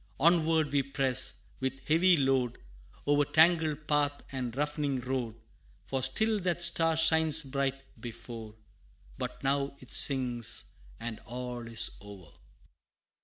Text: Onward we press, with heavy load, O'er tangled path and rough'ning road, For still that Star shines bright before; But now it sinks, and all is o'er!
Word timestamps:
Onward 0.19 0.71
we 0.71 0.81
press, 0.81 1.43
with 1.59 1.87
heavy 1.87 2.17
load, 2.17 2.57
O'er 3.05 3.23
tangled 3.23 3.85
path 3.87 4.23
and 4.31 4.51
rough'ning 4.55 4.99
road, 5.01 5.35
For 5.85 6.01
still 6.01 6.39
that 6.39 6.63
Star 6.63 6.97
shines 6.97 7.43
bright 7.43 7.79
before; 8.01 8.55
But 9.19 9.43
now 9.43 9.75
it 9.79 9.93
sinks, 9.93 10.71
and 10.99 11.19
all 11.27 11.67
is 11.67 11.91
o'er! 12.01 12.33